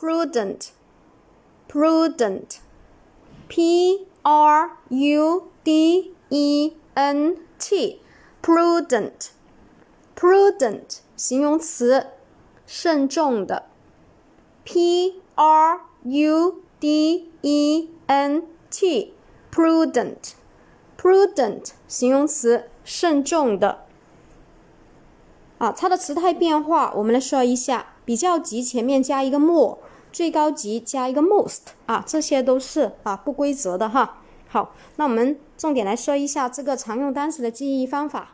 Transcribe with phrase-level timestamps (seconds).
[0.00, 0.72] prudent,
[1.68, 2.60] prudent,
[3.50, 8.00] P R U D E N T,
[8.40, 9.32] prudent,
[10.16, 12.06] prudent 形容词，
[12.66, 13.66] 慎重的
[14.64, 19.12] ，P R U D E N T,
[19.52, 20.32] prudent,
[20.98, 23.84] prudent 形容词，慎重的。
[25.58, 27.86] 啊，它的词态变化，我们来说一下。
[28.02, 29.78] 比较级前面加一个 more，
[30.12, 34.18] 最高级加一个 most 啊，这些都是啊不规则的哈。
[34.48, 38.32] 好，那我们重点来说一下这个常用单词的记忆方法。